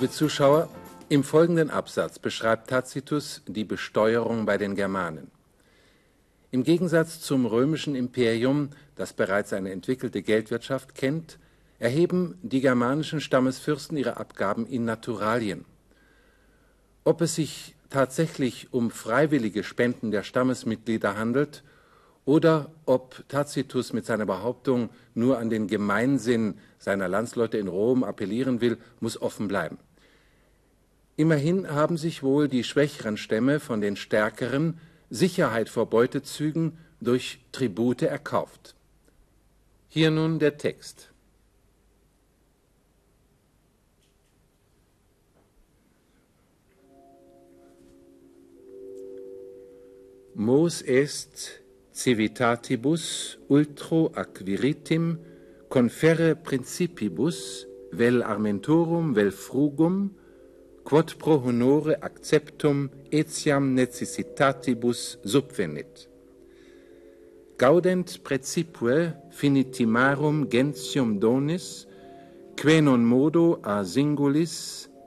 Liebe 0.00 0.12
Zuschauer, 0.12 0.68
im 1.08 1.24
folgenden 1.24 1.70
Absatz 1.70 2.20
beschreibt 2.20 2.70
Tacitus 2.70 3.42
die 3.48 3.64
Besteuerung 3.64 4.46
bei 4.46 4.56
den 4.56 4.76
Germanen. 4.76 5.32
Im 6.52 6.62
Gegensatz 6.62 7.20
zum 7.20 7.46
römischen 7.46 7.96
Imperium, 7.96 8.70
das 8.94 9.12
bereits 9.12 9.52
eine 9.52 9.72
entwickelte 9.72 10.22
Geldwirtschaft 10.22 10.94
kennt, 10.94 11.40
erheben 11.80 12.38
die 12.42 12.60
germanischen 12.60 13.20
Stammesfürsten 13.20 13.96
ihre 13.96 14.18
Abgaben 14.18 14.66
in 14.66 14.84
Naturalien. 14.84 15.64
Ob 17.02 17.20
es 17.20 17.34
sich 17.34 17.74
tatsächlich 17.90 18.72
um 18.72 18.92
freiwillige 18.92 19.64
Spenden 19.64 20.12
der 20.12 20.22
Stammesmitglieder 20.22 21.16
handelt 21.16 21.64
oder 22.24 22.70
ob 22.86 23.28
Tacitus 23.28 23.92
mit 23.92 24.06
seiner 24.06 24.26
Behauptung 24.26 24.90
nur 25.14 25.40
an 25.40 25.50
den 25.50 25.66
Gemeinsinn 25.66 26.60
seiner 26.78 27.08
Landsleute 27.08 27.58
in 27.58 27.66
Rom 27.66 28.04
appellieren 28.04 28.60
will, 28.60 28.78
muss 29.00 29.20
offen 29.20 29.48
bleiben. 29.48 29.78
Immerhin 31.18 31.68
haben 31.68 31.96
sich 31.96 32.22
wohl 32.22 32.46
die 32.46 32.62
schwächeren 32.62 33.16
Stämme 33.16 33.58
von 33.58 33.80
den 33.80 33.96
stärkeren 33.96 34.78
Sicherheit 35.10 35.68
vor 35.68 35.90
Beutezügen 35.90 36.78
durch 37.00 37.40
Tribute 37.50 38.02
erkauft. 38.02 38.76
Hier 39.88 40.12
nun 40.12 40.38
der 40.38 40.58
Text. 40.58 41.10
Mos 50.34 50.82
est 50.82 51.64
civitatibus 51.92 53.38
ultro 53.48 54.12
acquiritim 54.14 55.18
conferre 55.68 56.36
principibus 56.36 57.66
vel 57.90 58.22
armentorum 58.22 59.16
vel 59.16 59.32
frugum 59.32 60.14
quod 60.88 61.18
pro 61.20 61.34
honore 61.44 61.94
acceptum 62.00 62.78
etiam 63.12 63.64
necessitatibus 63.76 65.00
subvenit. 65.32 66.08
Gaudent 67.60 68.08
precipue 68.24 69.12
finitimarum 69.38 70.46
gentium 70.48 71.10
donis, 71.20 71.66
quae 72.56 72.80
non 72.80 73.04
modo 73.04 73.60
a 73.62 73.84
singulis, 73.84 74.54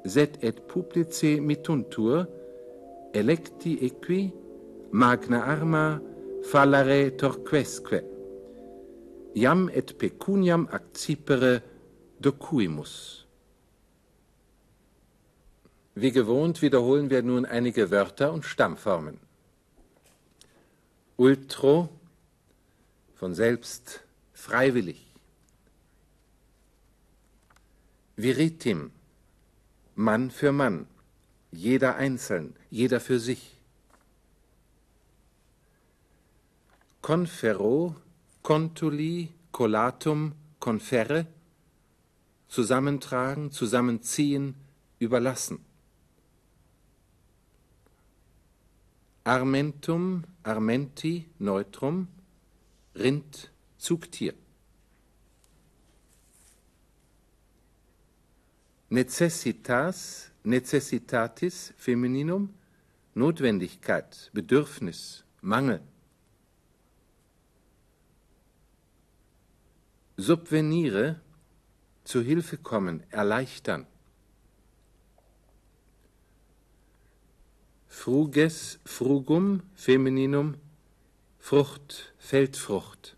sed 0.05 0.37
et 0.47 0.61
publice 0.69 1.31
mituntur, 1.41 2.27
electi 3.19 3.73
equi, 3.87 4.21
magna 4.91 5.41
arma 5.55 5.85
fallare 6.51 7.09
torquesque. 7.17 8.03
Iam 9.33 9.65
et 9.73 9.97
pecuniam 9.97 10.69
accipere 10.77 11.63
docuimus. 12.21 13.25
Wie 15.95 16.11
gewohnt 16.11 16.61
wiederholen 16.61 17.09
wir 17.09 17.21
nun 17.21 17.45
einige 17.45 17.91
Wörter 17.91 18.31
und 18.31 18.45
Stammformen. 18.45 19.19
Ultro, 21.17 21.89
von 23.15 23.35
selbst 23.35 24.01
freiwillig. 24.33 25.05
Viritim, 28.15 28.91
Mann 29.95 30.31
für 30.31 30.51
Mann, 30.51 30.87
jeder 31.51 31.95
einzeln, 31.95 32.55
jeder 32.69 32.99
für 32.99 33.19
sich. 33.19 33.61
confero, 37.01 37.95
contuli, 38.43 39.29
collatum, 39.51 40.33
conferre, 40.59 41.25
zusammentragen, 42.47 43.51
zusammenziehen, 43.51 44.55
überlassen. 44.99 45.65
Armentum, 49.23 50.23
armenti, 50.43 51.29
neutrum, 51.39 52.07
Rind, 52.95 53.51
Zugtier. 53.77 54.33
Necessitas, 58.89 60.31
necessitatis, 60.43 61.73
Femininum, 61.77 62.53
Notwendigkeit, 63.13 64.29
Bedürfnis, 64.33 65.23
Mangel. 65.41 65.81
subveniere, 70.21 71.19
zu 72.03 72.21
Hilfe 72.21 72.57
kommen, 72.57 73.03
erleichtern. 73.09 73.85
Fruges, 78.01 78.79
frugum, 78.83 79.61
Femininum, 79.75 80.55
Frucht, 81.37 82.13
Feldfrucht. 82.17 83.15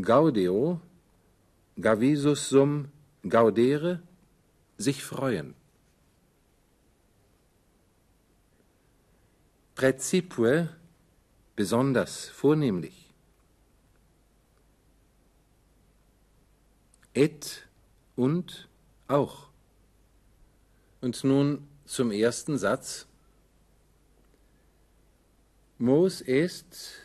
Gaudeo, 0.00 0.80
gavisus 1.80 2.48
sum, 2.48 2.88
gaudere, 3.22 4.02
sich 4.76 5.04
freuen. 5.04 5.54
Precipue, 9.76 10.68
besonders, 11.54 12.28
vornehmlich. 12.28 13.08
et 17.14 17.66
und 18.14 18.68
auch. 19.08 19.47
Und 21.00 21.22
nun 21.22 21.66
zum 21.84 22.10
ersten 22.10 22.58
Satz. 22.58 23.06
Mos 25.78 26.22
est 26.22 27.00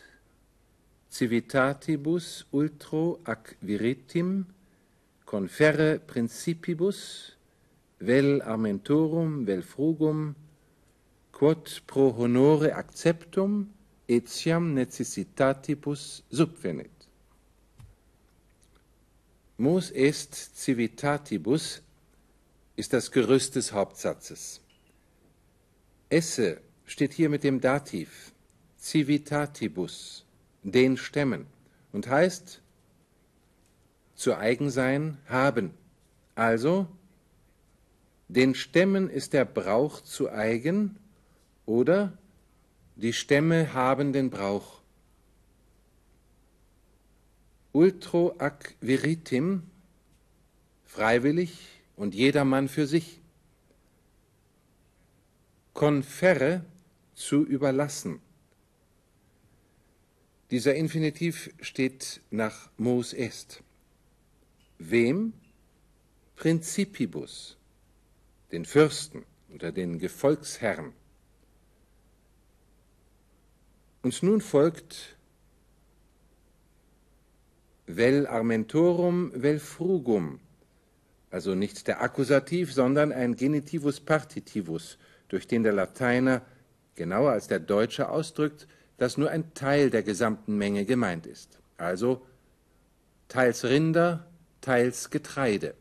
civitatibus 1.10 2.44
ultro 2.50 3.20
ac 3.24 3.54
viritim 3.60 4.46
conferre 5.24 6.00
principibus 6.00 7.36
vel 8.00 8.42
armentorum 8.42 9.46
vel 9.46 9.62
frugum 9.62 10.34
quod 11.30 11.70
pro 11.86 12.10
honore 12.18 12.72
acceptum 12.74 13.70
etiam 14.08 14.74
necessitatibus 14.74 16.24
subvenit. 16.32 17.06
Mos 19.56 19.92
est 19.94 20.34
civitatibus 20.34 21.83
ist 22.76 22.92
das 22.92 23.10
Gerüst 23.10 23.56
des 23.56 23.72
Hauptsatzes. 23.72 24.60
Esse 26.08 26.60
steht 26.86 27.12
hier 27.12 27.28
mit 27.28 27.44
dem 27.44 27.60
Dativ, 27.60 28.32
civitatibus, 28.78 30.24
den 30.62 30.96
Stämmen, 30.96 31.46
und 31.92 32.08
heißt 32.08 32.60
zu 34.14 34.36
eigen 34.36 34.70
sein, 34.70 35.18
haben. 35.26 35.74
Also, 36.34 36.88
den 38.28 38.54
Stämmen 38.54 39.10
ist 39.10 39.32
der 39.32 39.44
Brauch 39.44 40.00
zu 40.00 40.30
eigen 40.30 40.98
oder 41.66 42.16
die 42.96 43.12
Stämme 43.12 43.72
haben 43.72 44.12
den 44.12 44.30
Brauch 44.30 44.84
ultro 47.74 48.36
ac 48.38 48.76
viritim, 48.80 49.64
freiwillig 50.84 51.82
und 51.96 52.14
jedermann 52.14 52.68
für 52.68 52.86
sich. 52.86 53.20
Conferre, 55.72 56.64
zu 57.14 57.44
überlassen. 57.44 58.20
Dieser 60.50 60.74
Infinitiv 60.74 61.50
steht 61.60 62.20
nach 62.30 62.70
Mos 62.76 63.12
est. 63.12 63.62
Wem? 64.78 65.32
Principibus, 66.36 67.56
den 68.50 68.64
Fürsten 68.64 69.24
oder 69.52 69.70
den 69.70 69.98
Gefolgsherren. 69.98 70.92
Und 74.02 74.22
nun 74.22 74.40
folgt 74.40 75.16
vel 77.86 78.26
armentorum 78.26 79.30
vel 79.32 79.60
frugum, 79.60 80.40
also 81.34 81.56
nicht 81.56 81.88
der 81.88 82.00
Akkusativ, 82.00 82.72
sondern 82.72 83.10
ein 83.10 83.34
Genitivus 83.34 83.98
partitivus, 83.98 84.98
durch 85.26 85.48
den 85.48 85.64
der 85.64 85.72
Lateiner 85.72 86.42
genauer 86.94 87.32
als 87.32 87.48
der 87.48 87.58
Deutsche 87.58 88.08
ausdrückt, 88.08 88.68
dass 88.98 89.18
nur 89.18 89.30
ein 89.30 89.52
Teil 89.52 89.90
der 89.90 90.04
gesamten 90.04 90.56
Menge 90.56 90.84
gemeint 90.84 91.26
ist, 91.26 91.58
also 91.76 92.24
teils 93.26 93.64
Rinder, 93.64 94.28
teils 94.60 95.10
Getreide. 95.10 95.74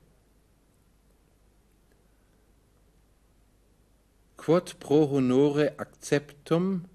Quod 4.38 4.80
pro 4.80 5.12
honore 5.12 5.78
acceptum 5.78 6.86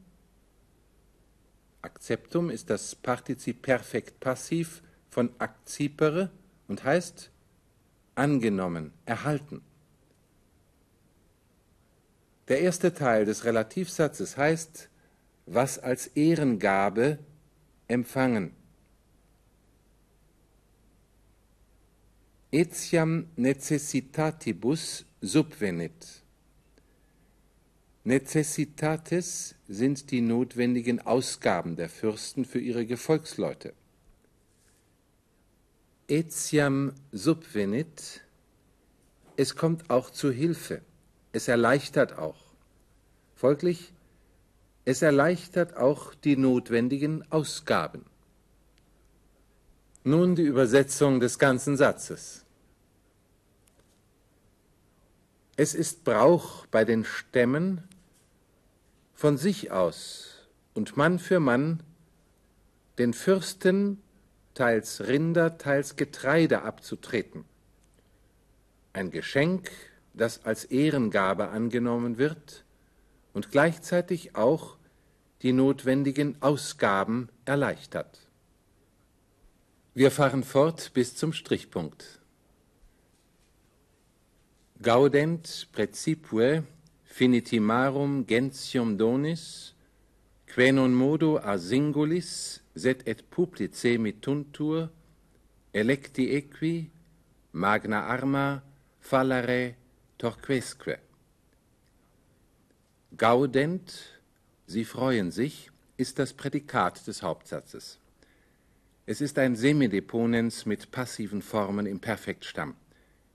Acceptum 1.81 2.51
ist 2.51 2.71
das 2.71 2.97
Partizip 2.97 3.63
perfekt 3.63 4.19
passiv 4.19 4.83
von 5.09 5.31
akzipere 5.39 6.33
und 6.67 6.83
heißt 6.83 7.31
angenommen, 8.19 8.93
erhalten. 9.07 9.63
Der 12.49 12.61
erste 12.61 12.93
Teil 12.93 13.25
des 13.25 13.45
Relativsatzes 13.45 14.37
heißt, 14.37 14.89
was 15.47 15.79
als 15.79 16.09
Ehrengabe 16.09 17.19
empfangen. 17.87 18.53
Etiam 22.51 23.27
necessitatibus 23.37 25.05
subvenit. 25.21 26.23
Necessitates 28.05 29.55
sind 29.69 30.11
die 30.11 30.23
notwendigen 30.23 31.01
Ausgaben 31.01 31.77
der 31.77 31.91
Fürsten 31.91 32.47
für 32.47 32.59
ihre 32.59 32.87
Gefolgsleute. 32.87 33.75
Etiam 36.11 36.95
subvenit, 37.13 38.23
es 39.37 39.57
kommt 39.57 39.91
auch 39.91 40.09
zu 40.09 40.31
Hilfe, 40.31 40.81
es 41.33 41.49
erleichtert 41.49 42.17
auch. 42.17 42.43
Folglich, 43.35 43.93
es 44.87 45.03
erleichtert 45.03 45.77
auch 45.77 46.15
die 46.15 46.39
notwendigen 46.39 47.31
Ausgaben. 47.31 48.07
Nun 50.03 50.35
die 50.35 50.45
Übersetzung 50.45 51.21
des 51.21 51.39
ganzen 51.39 51.77
Satzes. 51.77 52.47
Es 55.57 55.75
ist 55.75 56.05
Brauch 56.05 56.65
bei 56.69 56.87
den 56.87 57.05
Stämmen, 57.05 57.87
von 59.13 59.37
sich 59.37 59.73
aus 59.73 60.49
und 60.73 60.97
Mann 60.97 61.19
für 61.19 61.39
Mann 61.39 61.83
den 62.97 63.13
Fürsten 63.13 64.01
teils 64.59 65.07
Rinder, 65.07 65.57
teils 65.57 65.95
Getreide 65.95 66.63
abzutreten. 66.63 67.45
Ein 68.93 69.13
Geschenk, 69.13 69.71
das 70.15 70.45
als 70.45 70.65
Ehrengabe 70.65 71.51
angenommen 71.51 72.19
wird 72.19 72.65
und 73.33 73.53
gleichzeitig 73.53 74.35
auch 74.35 74.77
die 75.43 75.53
notwendigen 75.53 76.43
Ausgaben 76.43 77.29
erleichtert. 77.45 78.19
Wir 79.95 80.11
fahren 80.11 80.43
fort 80.43 80.91
bis 80.93 81.15
zum 81.15 81.33
Strichpunkt. 81.33 82.21
Gaudent 84.83 85.69
precipue 85.71 86.65
finitimarum 87.05 88.27
gentium 88.27 88.99
donis, 88.99 89.75
que 90.47 90.73
non 90.73 90.93
modo 90.95 91.39
a 91.39 91.59
singulis, 91.59 92.61
sed 92.79 93.03
et 93.07 93.31
publice 93.31 93.99
mittuntur, 93.99 94.89
electi 95.73 96.31
equi, 96.37 96.91
magna 97.53 98.05
arma, 98.07 98.63
fallare, 99.01 99.75
torquesque. 100.19 100.99
Gaudent, 103.17 104.21
sie 104.67 104.85
freuen 104.85 105.31
sich, 105.31 105.71
ist 105.97 106.19
das 106.19 106.33
Prädikat 106.33 107.07
des 107.07 107.23
Hauptsatzes. 107.23 107.99
Es 109.07 109.21
ist 109.21 109.39
ein 109.39 109.57
Semideponens 109.57 110.67
mit 110.67 110.91
passiven 110.91 111.43
Formen 111.43 111.87
im 111.87 111.99
Perfektstamm. 111.99 112.77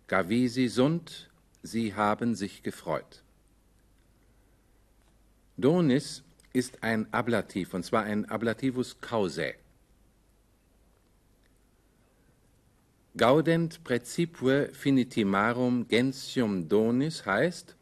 Gavisi 0.07 0.67
sunt, 0.67 1.29
sie 1.63 1.95
haben 1.95 2.35
sich 2.35 2.61
gefreut. 2.61 3.23
Donis 5.57 6.23
ist 6.53 6.83
ein 6.83 7.11
Ablativ, 7.11 7.73
und 7.73 7.83
zwar 7.83 8.03
ein 8.03 8.25
Ablativus 8.25 9.01
causae. 9.01 9.55
Gaudent 13.15 13.83
precipue 13.83 14.69
finitimarum 14.73 15.87
gentium 15.87 16.67
donis 16.67 17.25
heißt, 17.25 17.75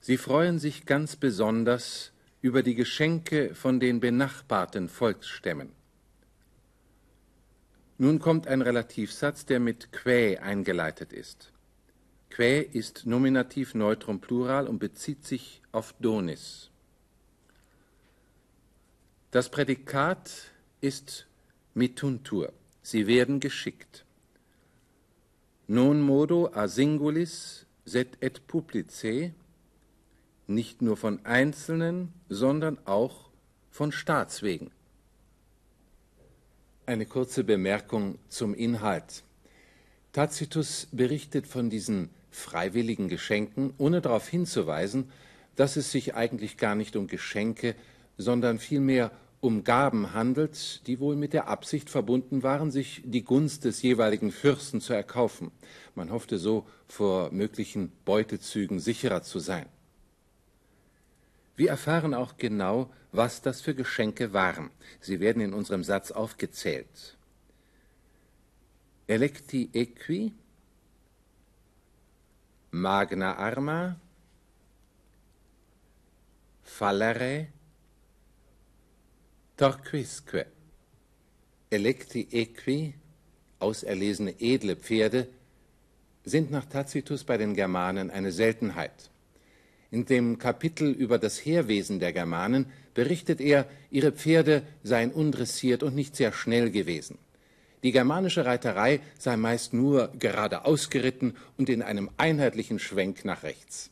sie 0.00 0.16
freuen 0.18 0.58
sich 0.58 0.84
ganz 0.84 1.16
besonders 1.16 2.12
über 2.42 2.62
die 2.62 2.74
Geschenke 2.74 3.54
von 3.54 3.80
den 3.80 4.00
benachbarten 4.00 4.88
Volksstämmen. 4.88 5.70
Nun 7.96 8.18
kommt 8.18 8.46
ein 8.46 8.62
Relativsatz, 8.62 9.44
der 9.44 9.60
mit 9.60 9.92
quae 9.92 10.38
eingeleitet 10.38 11.12
ist. 11.12 11.52
Quae 12.30 12.60
ist 12.60 13.06
Nominativ 13.06 13.74
Neutrum 13.74 14.20
Plural 14.20 14.68
und 14.68 14.78
bezieht 14.78 15.26
sich 15.26 15.62
auf 15.72 15.94
Donis. 15.98 16.70
Das 19.30 19.50
Prädikat 19.50 20.30
ist 20.80 21.26
mituntur. 21.74 22.52
Sie 22.82 23.06
werden 23.06 23.40
geschickt. 23.40 24.06
Non 25.66 26.00
modo 26.00 26.50
a 26.54 26.66
singulis 26.66 27.66
sed 27.84 28.16
et 28.20 28.46
publice, 28.46 29.34
nicht 30.46 30.80
nur 30.80 30.96
von 30.96 31.26
Einzelnen, 31.26 32.14
sondern 32.30 32.78
auch 32.86 33.28
von 33.70 33.92
Staatswegen. 33.92 34.70
Eine 36.86 37.04
kurze 37.04 37.44
Bemerkung 37.44 38.18
zum 38.30 38.54
Inhalt. 38.54 39.24
Tacitus 40.14 40.88
berichtet 40.90 41.46
von 41.46 41.68
diesen 41.68 42.08
freiwilligen 42.30 43.08
Geschenken, 43.08 43.74
ohne 43.76 44.00
darauf 44.00 44.26
hinzuweisen, 44.26 45.12
dass 45.54 45.76
es 45.76 45.92
sich 45.92 46.14
eigentlich 46.14 46.56
gar 46.56 46.74
nicht 46.74 46.96
um 46.96 47.08
Geschenke, 47.08 47.74
sondern 48.18 48.58
vielmehr 48.58 49.12
um 49.40 49.62
Gaben 49.62 50.12
handelt, 50.12 50.86
die 50.86 50.98
wohl 50.98 51.14
mit 51.14 51.32
der 51.32 51.48
Absicht 51.48 51.88
verbunden 51.88 52.42
waren, 52.42 52.72
sich 52.72 53.02
die 53.04 53.22
Gunst 53.22 53.64
des 53.64 53.80
jeweiligen 53.82 54.32
Fürsten 54.32 54.80
zu 54.80 54.92
erkaufen. 54.92 55.52
Man 55.94 56.10
hoffte 56.10 56.38
so, 56.38 56.66
vor 56.88 57.30
möglichen 57.30 57.92
Beutezügen 58.04 58.80
sicherer 58.80 59.22
zu 59.22 59.38
sein. 59.38 59.66
Wir 61.54 61.70
erfahren 61.70 62.14
auch 62.14 62.36
genau, 62.36 62.90
was 63.12 63.42
das 63.42 63.60
für 63.60 63.74
Geschenke 63.74 64.32
waren. 64.32 64.70
Sie 65.00 65.20
werden 65.20 65.42
in 65.42 65.54
unserem 65.54 65.84
Satz 65.84 66.10
aufgezählt. 66.10 67.16
Electi 69.06 69.70
equi, 69.72 70.32
magna 72.70 73.36
arma, 73.36 73.96
fallere, 76.62 77.48
torquisque, 79.58 80.46
electi 81.68 82.28
equi, 82.30 82.94
auserlesene 83.58 84.34
edle 84.38 84.76
Pferde, 84.76 85.26
sind 86.24 86.50
nach 86.50 86.66
Tacitus 86.66 87.24
bei 87.24 87.36
den 87.36 87.54
Germanen 87.54 88.10
eine 88.10 88.30
Seltenheit. 88.30 89.10
In 89.90 90.06
dem 90.06 90.38
Kapitel 90.38 90.92
über 90.92 91.18
das 91.18 91.44
Heerwesen 91.44 91.98
der 91.98 92.12
Germanen 92.12 92.66
berichtet 92.94 93.40
er, 93.40 93.66
ihre 93.90 94.12
Pferde 94.12 94.62
seien 94.84 95.10
undressiert 95.10 95.82
und 95.82 95.94
nicht 95.94 96.14
sehr 96.14 96.32
schnell 96.32 96.70
gewesen. 96.70 97.18
Die 97.82 97.92
germanische 97.92 98.44
Reiterei 98.44 99.00
sei 99.18 99.36
meist 99.36 99.72
nur 99.72 100.12
geradeaus 100.18 100.90
geritten 100.90 101.34
und 101.56 101.68
in 101.68 101.82
einem 101.82 102.10
einheitlichen 102.16 102.78
Schwenk 102.78 103.24
nach 103.24 103.42
rechts. 103.42 103.90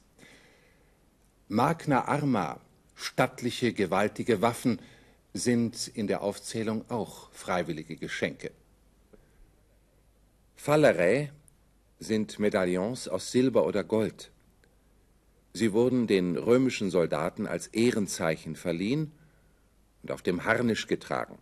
Magna 1.49 2.07
Arma, 2.07 2.61
stattliche, 2.95 3.73
gewaltige 3.73 4.43
Waffen, 4.43 4.81
sind 5.37 5.89
in 5.89 6.07
der 6.07 6.23
Aufzählung 6.23 6.85
auch 6.91 7.31
freiwillige 7.33 7.97
Geschenke. 7.97 8.51
Fallerä 10.57 11.31
sind 11.99 12.39
Medaillons 12.39 13.09
aus 13.09 13.31
Silber 13.31 13.67
oder 13.67 13.85
Gold. 13.85 14.31
Sie 15.53 15.73
wurden 15.73 16.07
den 16.07 16.37
römischen 16.37 16.91
Soldaten 16.91 17.47
als 17.47 17.69
Ehrenzeichen 17.69 18.57
verliehen 18.57 19.13
und 20.03 20.11
auf 20.11 20.23
dem 20.23 20.45
Harnisch 20.45 20.87
getragen. 20.87 21.39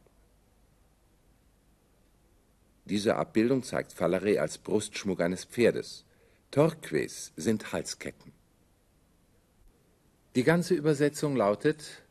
Diese 2.84 3.16
Abbildung 3.16 3.62
zeigt 3.62 3.92
Falleré 3.92 4.38
als 4.38 4.58
Brustschmuck 4.58 5.20
eines 5.20 5.44
Pferdes. 5.44 6.04
Torques 6.50 7.32
sind 7.36 7.72
Halsketten. 7.72 8.32
Die 10.36 10.44
ganze 10.44 10.74
Übersetzung 10.74 11.34
lautet 11.34 12.03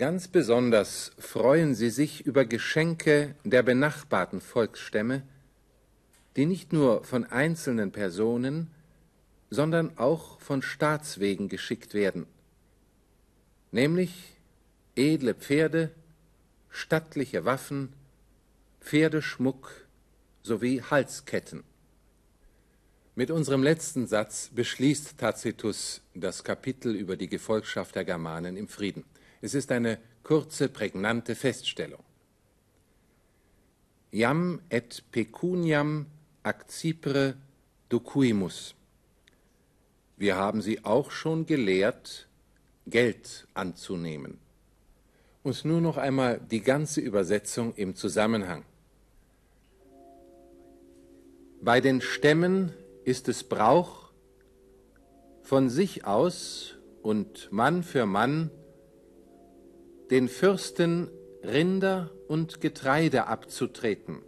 Ganz 0.00 0.28
besonders 0.28 1.12
freuen 1.18 1.74
sie 1.74 1.90
sich 1.90 2.24
über 2.24 2.46
Geschenke 2.46 3.34
der 3.44 3.62
benachbarten 3.62 4.40
Volksstämme, 4.40 5.22
die 6.36 6.46
nicht 6.46 6.72
nur 6.72 7.04
von 7.04 7.26
einzelnen 7.26 7.92
Personen, 7.92 8.70
sondern 9.50 9.98
auch 9.98 10.40
von 10.40 10.62
Staatswegen 10.62 11.50
geschickt 11.50 11.92
werden, 11.92 12.24
nämlich 13.72 14.38
edle 14.96 15.34
Pferde, 15.34 15.90
stattliche 16.70 17.44
Waffen, 17.44 17.92
Pferdeschmuck 18.80 19.86
sowie 20.42 20.80
Halsketten. 20.80 21.62
Mit 23.16 23.30
unserem 23.30 23.62
letzten 23.62 24.06
Satz 24.06 24.48
beschließt 24.54 25.18
Tacitus 25.18 26.00
das 26.14 26.42
Kapitel 26.42 26.94
über 26.94 27.18
die 27.18 27.28
Gefolgschaft 27.28 27.96
der 27.96 28.06
Germanen 28.06 28.56
im 28.56 28.66
Frieden. 28.66 29.04
Es 29.40 29.54
ist 29.54 29.72
eine 29.72 29.98
kurze, 30.22 30.68
prägnante 30.68 31.34
Feststellung. 31.34 32.02
Jam 34.12 34.60
et 34.68 35.02
pecuniam 35.12 36.06
accipere 36.42 37.34
docuimus. 37.88 38.74
Wir 40.16 40.36
haben 40.36 40.60
sie 40.60 40.84
auch 40.84 41.10
schon 41.10 41.46
gelehrt, 41.46 42.28
Geld 42.86 43.46
anzunehmen. 43.54 44.38
Und 45.42 45.64
nur 45.64 45.80
noch 45.80 45.96
einmal 45.96 46.40
die 46.50 46.60
ganze 46.60 47.00
Übersetzung 47.00 47.74
im 47.74 47.94
Zusammenhang. 47.94 48.64
Bei 51.62 51.80
den 51.80 52.00
Stämmen 52.00 52.72
ist 53.04 53.28
es 53.28 53.44
Brauch, 53.44 54.10
von 55.42 55.70
sich 55.70 56.04
aus 56.04 56.76
und 57.02 57.50
Mann 57.50 57.82
für 57.82 58.06
Mann 58.06 58.50
den 60.10 60.28
Fürsten 60.28 61.08
Rinder 61.44 62.10
und 62.26 62.60
Getreide 62.60 63.26
abzutreten. 63.28 64.22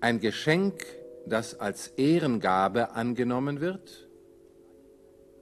Ein 0.00 0.20
Geschenk, 0.20 0.84
das 1.26 1.60
als 1.60 1.88
Ehrengabe 1.96 2.92
angenommen 2.92 3.60
wird 3.60 4.08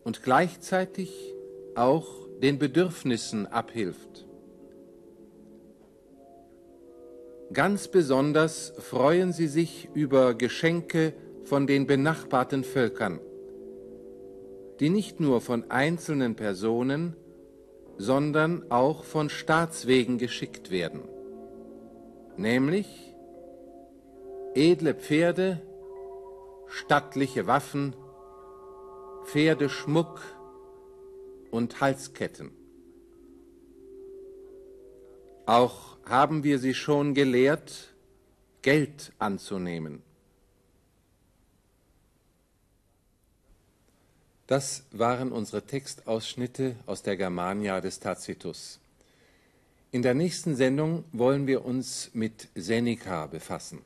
und 0.04 0.22
gleichzeitig 0.22 1.34
auch 1.74 2.06
den 2.42 2.58
Bedürfnissen 2.58 3.46
abhilft. 3.46 4.26
Ganz 7.52 7.88
besonders 7.88 8.74
freuen 8.78 9.32
sie 9.32 9.48
sich 9.48 9.88
über 9.94 10.34
Geschenke 10.34 11.14
von 11.44 11.66
den 11.66 11.86
benachbarten 11.86 12.62
Völkern, 12.62 13.20
die 14.80 14.90
nicht 14.90 15.18
nur 15.18 15.40
von 15.40 15.70
einzelnen 15.70 16.36
Personen, 16.36 17.16
sondern 17.98 18.70
auch 18.70 19.02
von 19.04 19.28
Staatswegen 19.28 20.18
geschickt 20.18 20.70
werden, 20.70 21.02
nämlich 22.36 22.86
edle 24.54 24.94
Pferde, 24.94 25.60
stattliche 26.68 27.46
Waffen, 27.46 27.94
Pferdeschmuck 29.24 30.22
und 31.50 31.80
Halsketten. 31.80 32.52
Auch 35.44 35.96
haben 36.04 36.44
wir 36.44 36.58
sie 36.58 36.74
schon 36.74 37.14
gelehrt, 37.14 37.94
Geld 38.62 39.12
anzunehmen. 39.18 40.02
Das 44.48 44.84
waren 44.92 45.30
unsere 45.30 45.60
Textausschnitte 45.60 46.76
aus 46.86 47.02
der 47.02 47.18
Germania 47.18 47.82
des 47.82 48.00
Tacitus. 48.00 48.80
In 49.92 50.00
der 50.00 50.14
nächsten 50.14 50.56
Sendung 50.56 51.04
wollen 51.12 51.46
wir 51.46 51.66
uns 51.66 52.10
mit 52.14 52.48
Seneca 52.54 53.26
befassen. 53.26 53.82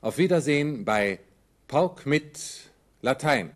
Auf 0.00 0.16
Wiedersehen 0.16 0.84
bei 0.84 1.18
Pauk 1.66 2.06
mit 2.06 2.38
Latein. 3.02 3.50